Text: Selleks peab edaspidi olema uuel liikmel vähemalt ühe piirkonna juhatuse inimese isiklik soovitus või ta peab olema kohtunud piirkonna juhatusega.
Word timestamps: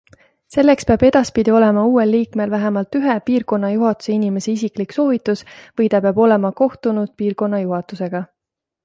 Selleks 0.53 0.85
peab 0.91 1.03
edaspidi 1.07 1.51
olema 1.57 1.83
uuel 1.89 2.11
liikmel 2.15 2.53
vähemalt 2.53 2.97
ühe 2.99 3.17
piirkonna 3.27 3.69
juhatuse 3.73 4.15
inimese 4.15 4.55
isiklik 4.55 4.97
soovitus 4.97 5.45
või 5.59 5.91
ta 5.95 6.01
peab 6.07 6.23
olema 6.25 6.53
kohtunud 6.63 7.13
piirkonna 7.23 7.61
juhatusega. 7.67 8.23